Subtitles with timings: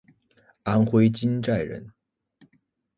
[0.63, 1.91] 安徽金寨人。